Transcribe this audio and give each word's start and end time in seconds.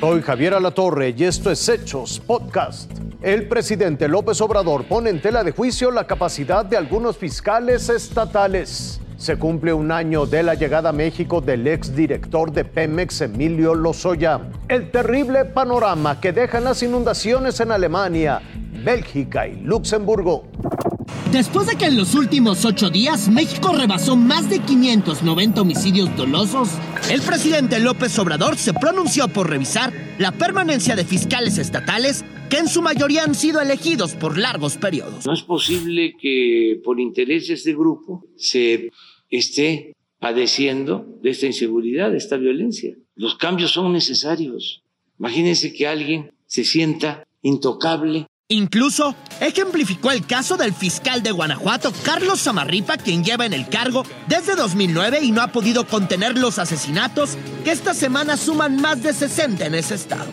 Soy 0.00 0.22
Javier 0.22 0.54
Alatorre 0.54 1.14
y 1.14 1.24
esto 1.24 1.50
es 1.50 1.68
Hechos 1.68 2.22
Podcast. 2.26 2.90
El 3.20 3.46
presidente 3.48 4.08
López 4.08 4.40
Obrador 4.40 4.84
pone 4.84 5.10
en 5.10 5.20
tela 5.20 5.44
de 5.44 5.52
juicio 5.52 5.90
la 5.90 6.06
capacidad 6.06 6.64
de 6.64 6.78
algunos 6.78 7.18
fiscales 7.18 7.90
estatales. 7.90 8.98
Se 9.18 9.36
cumple 9.36 9.74
un 9.74 9.92
año 9.92 10.24
de 10.24 10.42
la 10.42 10.54
llegada 10.54 10.88
a 10.88 10.92
México 10.92 11.42
del 11.42 11.66
exdirector 11.66 12.50
de 12.50 12.64
Pemex, 12.64 13.20
Emilio 13.20 13.74
Lozoya. 13.74 14.40
El 14.68 14.90
terrible 14.90 15.44
panorama 15.44 16.18
que 16.18 16.32
dejan 16.32 16.64
las 16.64 16.82
inundaciones 16.82 17.60
en 17.60 17.70
Alemania, 17.70 18.40
Bélgica 18.82 19.46
y 19.46 19.56
Luxemburgo. 19.56 20.46
Después 21.30 21.66
de 21.66 21.76
que 21.76 21.84
en 21.84 21.96
los 21.96 22.14
últimos 22.14 22.64
ocho 22.64 22.88
días 22.90 23.28
México 23.28 23.72
rebasó 23.72 24.16
más 24.16 24.48
de 24.48 24.60
590 24.60 25.60
homicidios 25.60 26.16
dolosos, 26.16 26.70
el 27.10 27.22
presidente 27.22 27.80
López 27.80 28.16
Obrador 28.20 28.56
se 28.56 28.72
pronunció 28.72 29.26
por 29.26 29.50
revisar 29.50 29.92
la 30.20 30.30
permanencia 30.30 30.94
de 30.94 31.04
fiscales 31.04 31.58
estatales 31.58 32.24
que 32.48 32.58
en 32.58 32.68
su 32.68 32.82
mayoría 32.82 33.24
han 33.24 33.34
sido 33.34 33.60
elegidos 33.60 34.14
por 34.14 34.38
largos 34.38 34.76
periodos. 34.76 35.26
No 35.26 35.32
es 35.32 35.42
posible 35.42 36.14
que 36.20 36.80
por 36.84 37.00
intereses 37.00 37.64
de 37.64 37.72
grupo 37.72 38.24
se 38.36 38.90
esté 39.28 39.96
padeciendo 40.20 41.18
de 41.20 41.30
esta 41.30 41.46
inseguridad, 41.46 42.12
de 42.12 42.18
esta 42.18 42.36
violencia. 42.36 42.94
Los 43.16 43.34
cambios 43.34 43.72
son 43.72 43.92
necesarios. 43.92 44.84
Imagínense 45.18 45.72
que 45.72 45.88
alguien 45.88 46.30
se 46.46 46.62
sienta 46.62 47.24
intocable 47.42 48.26
Incluso 48.52 49.14
ejemplificó 49.40 50.10
el 50.10 50.26
caso 50.26 50.56
del 50.56 50.72
fiscal 50.72 51.22
de 51.22 51.30
Guanajuato, 51.30 51.92
Carlos 52.04 52.40
Samarripa, 52.40 52.96
quien 52.96 53.22
lleva 53.22 53.46
en 53.46 53.52
el 53.52 53.68
cargo 53.68 54.02
desde 54.26 54.56
2009 54.56 55.20
y 55.22 55.30
no 55.30 55.40
ha 55.40 55.52
podido 55.52 55.86
contener 55.86 56.36
los 56.36 56.58
asesinatos 56.58 57.38
que 57.62 57.70
esta 57.70 57.94
semana 57.94 58.36
suman 58.36 58.80
más 58.80 59.04
de 59.04 59.12
60 59.12 59.66
en 59.66 59.76
ese 59.76 59.94
estado. 59.94 60.28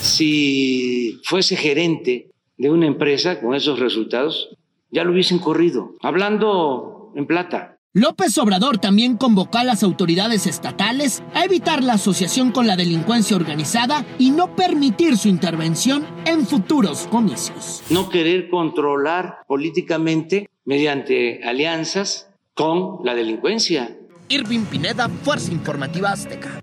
Si 0.00 1.20
fuese 1.24 1.56
gerente 1.56 2.30
de 2.56 2.70
una 2.70 2.86
empresa 2.86 3.40
con 3.40 3.56
esos 3.56 3.80
resultados, 3.80 4.56
ya 4.92 5.02
lo 5.02 5.10
hubiesen 5.10 5.40
corrido. 5.40 5.96
Hablando 6.02 7.10
en 7.16 7.26
plata, 7.26 7.75
López 7.96 8.36
Obrador 8.36 8.76
también 8.76 9.16
convocó 9.16 9.56
a 9.56 9.64
las 9.64 9.82
autoridades 9.82 10.46
estatales 10.46 11.22
a 11.32 11.46
evitar 11.46 11.82
la 11.82 11.94
asociación 11.94 12.52
con 12.52 12.66
la 12.66 12.76
delincuencia 12.76 13.34
organizada 13.34 14.04
y 14.18 14.32
no 14.32 14.54
permitir 14.54 15.16
su 15.16 15.28
intervención 15.28 16.04
en 16.26 16.46
futuros 16.46 17.06
comicios. 17.06 17.82
No 17.88 18.10
querer 18.10 18.50
controlar 18.50 19.38
políticamente 19.48 20.50
mediante 20.66 21.42
alianzas 21.42 22.28
con 22.52 22.98
la 23.02 23.14
delincuencia. 23.14 23.96
Irving 24.28 24.66
Pineda, 24.66 25.08
Fuerza 25.08 25.50
Informativa 25.52 26.12
Azteca. 26.12 26.60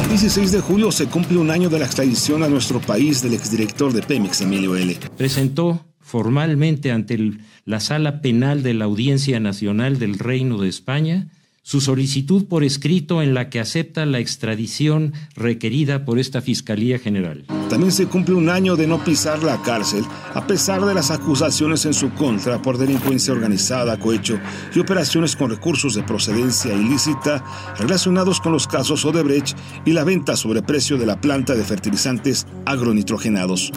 El 0.00 0.08
16 0.10 0.52
de 0.52 0.60
julio 0.60 0.92
se 0.92 1.06
cumple 1.06 1.38
un 1.38 1.50
año 1.50 1.68
de 1.68 1.80
la 1.80 1.86
extradición 1.86 2.44
a 2.44 2.48
nuestro 2.48 2.80
país 2.80 3.20
del 3.20 3.34
exdirector 3.34 3.92
de 3.92 4.02
Pemex, 4.02 4.42
Emilio 4.42 4.76
L. 4.76 4.96
Presentó 5.16 5.89
formalmente 6.10 6.90
ante 6.90 7.34
la 7.64 7.78
Sala 7.78 8.20
Penal 8.20 8.64
de 8.64 8.74
la 8.74 8.86
Audiencia 8.86 9.38
Nacional 9.38 10.00
del 10.00 10.18
Reino 10.18 10.58
de 10.58 10.68
España 10.68 11.28
su 11.62 11.80
solicitud 11.80 12.46
por 12.46 12.64
escrito 12.64 13.22
en 13.22 13.34
la 13.34 13.50
que 13.50 13.60
acepta 13.60 14.06
la 14.06 14.18
extradición 14.18 15.12
requerida 15.34 16.04
por 16.04 16.18
esta 16.18 16.40
Fiscalía 16.40 16.98
General. 16.98 17.44
También 17.68 17.92
se 17.92 18.06
cumple 18.06 18.34
un 18.34 18.48
año 18.48 18.76
de 18.76 18.86
no 18.86 19.04
pisar 19.04 19.42
la 19.42 19.60
cárcel, 19.62 20.04
a 20.34 20.46
pesar 20.46 20.84
de 20.84 20.94
las 20.94 21.10
acusaciones 21.10 21.84
en 21.84 21.94
su 21.94 22.10
contra 22.14 22.62
por 22.62 22.78
delincuencia 22.78 23.32
organizada, 23.32 23.98
cohecho 23.98 24.38
y 24.74 24.80
operaciones 24.80 25.36
con 25.36 25.50
recursos 25.50 25.94
de 25.94 26.02
procedencia 26.02 26.74
ilícita 26.74 27.44
relacionados 27.78 28.40
con 28.40 28.52
los 28.52 28.66
casos 28.66 29.04
Odebrecht 29.04 29.56
y 29.84 29.92
la 29.92 30.04
venta 30.04 30.36
sobre 30.36 30.62
precio 30.62 30.96
de 30.96 31.06
la 31.06 31.20
planta 31.20 31.54
de 31.54 31.62
fertilizantes 31.62 32.46
agronitrogenados. 32.64 33.70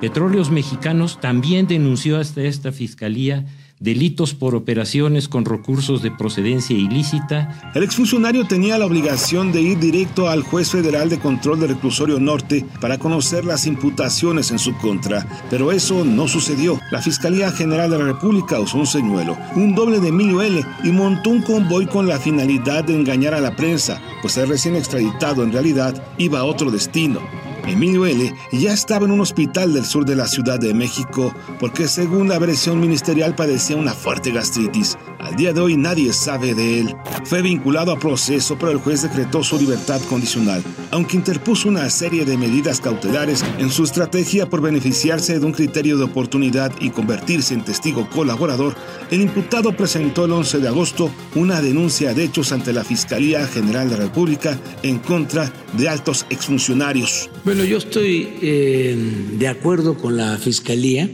Petróleos 0.00 0.50
Mexicanos 0.50 1.20
también 1.20 1.66
denunció 1.66 2.18
hasta 2.18 2.42
esta 2.42 2.72
Fiscalía 2.72 3.46
delitos 3.80 4.34
por 4.34 4.54
operaciones 4.54 5.28
con 5.28 5.44
recursos 5.44 6.02
de 6.02 6.10
procedencia 6.10 6.76
ilícita. 6.76 7.72
El 7.74 7.82
exfuncionario 7.82 8.46
tenía 8.46 8.78
la 8.78 8.86
obligación 8.86 9.52
de 9.52 9.62
ir 9.62 9.78
directo 9.78 10.28
al 10.28 10.42
juez 10.42 10.70
federal 10.70 11.08
de 11.08 11.18
control 11.18 11.60
del 11.60 11.70
reclusorio 11.70 12.18
norte 12.18 12.64
para 12.80 12.98
conocer 12.98 13.44
las 13.44 13.66
imputaciones 13.66 14.50
en 14.50 14.58
su 14.58 14.76
contra, 14.78 15.26
pero 15.50 15.72
eso 15.72 16.04
no 16.04 16.28
sucedió. 16.28 16.80
La 16.90 17.02
Fiscalía 17.02 17.52
General 17.52 17.90
de 17.90 17.98
la 17.98 18.04
República 18.04 18.60
usó 18.60 18.78
un 18.78 18.86
señuelo, 18.86 19.36
un 19.54 19.74
doble 19.74 20.00
de 20.00 20.08
Emilio 20.08 20.42
L, 20.42 20.64
y 20.84 20.90
montó 20.90 21.30
un 21.30 21.42
convoy 21.42 21.86
con 21.86 22.08
la 22.08 22.18
finalidad 22.18 22.84
de 22.84 22.94
engañar 22.94 23.34
a 23.34 23.40
la 23.40 23.54
prensa, 23.56 24.00
pues 24.22 24.36
el 24.36 24.48
recién 24.48 24.76
extraditado 24.76 25.42
en 25.42 25.52
realidad 25.52 26.02
iba 26.18 26.40
a 26.40 26.44
otro 26.44 26.70
destino. 26.70 27.20
Emilio 27.68 28.06
L. 28.06 28.34
ya 28.52 28.72
estaba 28.72 29.04
en 29.04 29.12
un 29.12 29.20
hospital 29.20 29.74
del 29.74 29.84
sur 29.84 30.04
de 30.04 30.16
la 30.16 30.26
Ciudad 30.26 30.58
de 30.58 30.72
México 30.72 31.34
porque 31.60 31.86
según 31.86 32.28
la 32.28 32.38
versión 32.38 32.80
ministerial 32.80 33.34
padecía 33.34 33.76
una 33.76 33.92
fuerte 33.92 34.30
gastritis. 34.30 34.96
Al 35.20 35.34
día 35.34 35.52
de 35.52 35.60
hoy 35.60 35.76
nadie 35.76 36.12
sabe 36.12 36.54
de 36.54 36.80
él. 36.80 36.96
Fue 37.24 37.42
vinculado 37.42 37.92
a 37.92 37.98
proceso, 37.98 38.56
pero 38.56 38.70
el 38.70 38.78
juez 38.78 39.02
decretó 39.02 39.42
su 39.42 39.58
libertad 39.58 40.00
condicional, 40.02 40.62
aunque 40.92 41.16
interpuso 41.16 41.68
una 41.68 41.90
serie 41.90 42.24
de 42.24 42.36
medidas 42.36 42.80
cautelares 42.80 43.44
en 43.58 43.70
su 43.70 43.84
estrategia 43.84 44.48
por 44.48 44.60
beneficiarse 44.60 45.38
de 45.38 45.44
un 45.44 45.52
criterio 45.52 45.98
de 45.98 46.04
oportunidad 46.04 46.72
y 46.80 46.90
convertirse 46.90 47.54
en 47.54 47.64
testigo 47.64 48.08
colaborador. 48.08 48.76
El 49.10 49.20
imputado 49.20 49.76
presentó 49.76 50.24
el 50.24 50.32
11 50.32 50.60
de 50.60 50.68
agosto 50.68 51.10
una 51.34 51.60
denuncia 51.60 52.14
de 52.14 52.24
hechos 52.24 52.52
ante 52.52 52.72
la 52.72 52.84
Fiscalía 52.84 53.46
General 53.48 53.90
de 53.90 53.98
la 53.98 54.04
República 54.04 54.58
en 54.82 54.98
contra 54.98 55.52
de 55.76 55.88
altos 55.88 56.26
exfuncionarios. 56.30 57.28
Bueno, 57.44 57.64
yo 57.64 57.78
estoy 57.78 58.28
eh, 58.40 58.96
de 59.32 59.48
acuerdo 59.48 59.96
con 59.96 60.16
la 60.16 60.38
Fiscalía 60.38 61.10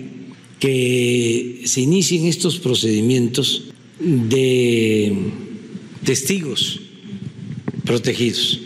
que 0.60 1.62
se 1.64 1.80
inicien 1.80 2.26
estos 2.26 2.58
procedimientos 2.58 3.73
de 3.98 5.32
testigos 6.04 6.80
protegidos. 7.84 8.60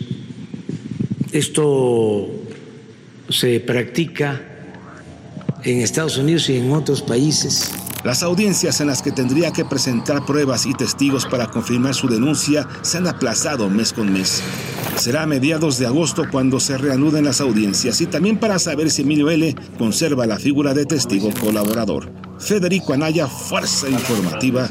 Esto 1.32 2.28
se 3.28 3.60
practica 3.60 4.42
en 5.64 5.80
Estados 5.80 6.16
Unidos 6.16 6.48
y 6.48 6.56
en 6.56 6.72
otros 6.72 7.02
países. 7.02 7.70
Las 8.04 8.22
audiencias 8.22 8.80
en 8.80 8.86
las 8.86 9.02
que 9.02 9.10
tendría 9.10 9.52
que 9.52 9.64
presentar 9.64 10.24
pruebas 10.24 10.66
y 10.66 10.72
testigos 10.72 11.26
para 11.26 11.48
confirmar 11.50 11.94
su 11.94 12.08
denuncia 12.08 12.66
se 12.82 12.98
han 12.98 13.08
aplazado 13.08 13.68
mes 13.68 13.92
con 13.92 14.12
mes. 14.12 14.40
Será 14.96 15.24
a 15.24 15.26
mediados 15.26 15.78
de 15.78 15.86
agosto 15.86 16.24
cuando 16.30 16.60
se 16.60 16.78
reanuden 16.78 17.24
las 17.24 17.40
audiencias 17.40 18.00
y 18.00 18.06
también 18.06 18.38
para 18.38 18.58
saber 18.58 18.90
si 18.90 19.02
Emilio 19.02 19.30
L. 19.30 19.54
conserva 19.78 20.26
la 20.26 20.38
figura 20.38 20.74
de 20.74 20.86
testigo 20.86 21.30
colaborador. 21.40 22.10
Federico 22.38 22.94
Anaya, 22.94 23.26
Fuerza 23.26 23.88
Informativa 23.88 24.70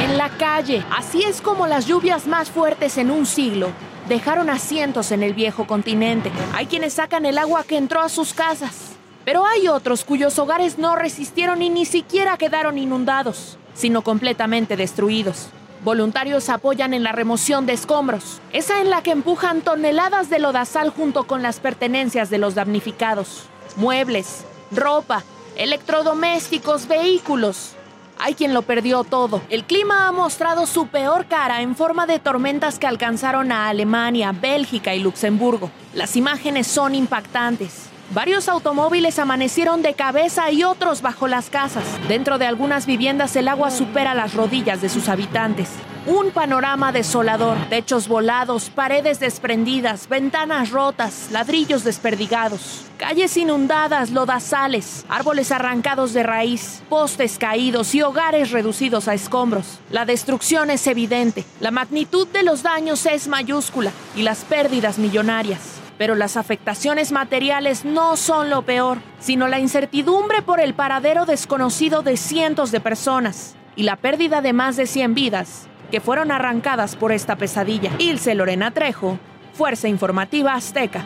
En 0.00 0.18
la 0.18 0.28
calle, 0.38 0.84
así 0.90 1.22
es 1.22 1.40
como 1.40 1.66
las 1.66 1.86
lluvias 1.86 2.26
más 2.26 2.50
fuertes 2.50 2.98
en 2.98 3.10
un 3.10 3.24
siglo 3.26 3.70
dejaron 4.08 4.50
asientos 4.50 5.10
en 5.12 5.22
el 5.22 5.32
viejo 5.32 5.66
continente. 5.66 6.30
Hay 6.54 6.66
quienes 6.66 6.94
sacan 6.94 7.24
el 7.24 7.38
agua 7.38 7.64
que 7.64 7.76
entró 7.78 8.00
a 8.00 8.08
sus 8.08 8.34
casas. 8.34 8.90
Pero 9.24 9.46
hay 9.46 9.68
otros 9.68 10.04
cuyos 10.04 10.38
hogares 10.38 10.78
no 10.78 10.96
resistieron 10.96 11.62
y 11.62 11.70
ni 11.70 11.86
siquiera 11.86 12.36
quedaron 12.36 12.76
inundados, 12.76 13.56
sino 13.72 14.02
completamente 14.02 14.76
destruidos. 14.76 15.48
Voluntarios 15.84 16.48
apoyan 16.48 16.92
en 16.92 17.04
la 17.04 17.12
remoción 17.12 17.64
de 17.64 17.72
escombros, 17.72 18.40
esa 18.52 18.80
en 18.80 18.90
la 18.90 19.02
que 19.02 19.12
empujan 19.12 19.62
toneladas 19.62 20.28
de 20.28 20.40
lodazal 20.40 20.90
junto 20.90 21.24
con 21.24 21.42
las 21.42 21.60
pertenencias 21.60 22.30
de 22.30 22.38
los 22.38 22.54
damnificados. 22.54 23.46
Muebles, 23.76 24.44
ropa, 24.70 25.24
electrodomésticos, 25.56 26.88
vehículos. 26.88 27.72
Hay 28.18 28.34
quien 28.34 28.54
lo 28.54 28.62
perdió 28.62 29.04
todo. 29.04 29.42
El 29.50 29.64
clima 29.64 30.06
ha 30.06 30.12
mostrado 30.12 30.66
su 30.66 30.86
peor 30.86 31.26
cara 31.26 31.62
en 31.62 31.74
forma 31.74 32.06
de 32.06 32.18
tormentas 32.18 32.78
que 32.78 32.86
alcanzaron 32.86 33.50
a 33.50 33.68
Alemania, 33.68 34.32
Bélgica 34.32 34.94
y 34.94 35.00
Luxemburgo. 35.00 35.70
Las 35.94 36.16
imágenes 36.16 36.66
son 36.66 36.94
impactantes. 36.94 37.88
Varios 38.14 38.48
automóviles 38.48 39.18
amanecieron 39.18 39.82
de 39.82 39.94
cabeza 39.94 40.50
y 40.50 40.64
otros 40.64 41.00
bajo 41.00 41.28
las 41.28 41.48
casas. 41.48 41.84
Dentro 42.08 42.38
de 42.38 42.46
algunas 42.46 42.84
viviendas 42.84 43.34
el 43.36 43.48
agua 43.48 43.70
supera 43.70 44.14
las 44.14 44.34
rodillas 44.34 44.82
de 44.82 44.90
sus 44.90 45.08
habitantes. 45.08 45.70
Un 46.04 46.32
panorama 46.32 46.90
desolador, 46.90 47.56
techos 47.68 48.08
volados, 48.08 48.70
paredes 48.70 49.20
desprendidas, 49.20 50.08
ventanas 50.08 50.72
rotas, 50.72 51.28
ladrillos 51.30 51.84
desperdigados, 51.84 52.86
calles 52.98 53.36
inundadas, 53.36 54.10
lodazales, 54.10 55.06
árboles 55.08 55.52
arrancados 55.52 56.12
de 56.12 56.24
raíz, 56.24 56.82
postes 56.88 57.38
caídos 57.38 57.94
y 57.94 58.02
hogares 58.02 58.50
reducidos 58.50 59.06
a 59.06 59.14
escombros. 59.14 59.78
La 59.92 60.04
destrucción 60.04 60.70
es 60.70 60.88
evidente, 60.88 61.44
la 61.60 61.70
magnitud 61.70 62.26
de 62.26 62.42
los 62.42 62.64
daños 62.64 63.06
es 63.06 63.28
mayúscula 63.28 63.92
y 64.16 64.22
las 64.22 64.44
pérdidas 64.44 64.98
millonarias. 64.98 65.60
Pero 65.98 66.16
las 66.16 66.36
afectaciones 66.36 67.12
materiales 67.12 67.84
no 67.84 68.16
son 68.16 68.50
lo 68.50 68.62
peor, 68.62 68.98
sino 69.20 69.46
la 69.46 69.60
incertidumbre 69.60 70.42
por 70.42 70.58
el 70.58 70.74
paradero 70.74 71.26
desconocido 71.26 72.02
de 72.02 72.16
cientos 72.16 72.72
de 72.72 72.80
personas. 72.80 73.54
y 73.74 73.84
la 73.84 73.96
pérdida 73.96 74.42
de 74.42 74.52
más 74.52 74.76
de 74.76 74.86
100 74.86 75.14
vidas 75.14 75.66
que 75.92 76.00
fueron 76.00 76.32
arrancadas 76.32 76.96
por 76.96 77.12
esta 77.12 77.36
pesadilla. 77.36 77.92
Ilse 77.98 78.34
Lorena 78.34 78.70
Trejo, 78.70 79.18
Fuerza 79.52 79.88
Informativa 79.88 80.54
Azteca. 80.54 81.04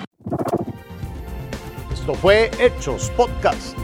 Esto 1.92 2.14
fue 2.14 2.52
Hechos 2.60 3.10
Podcast. 3.16 3.76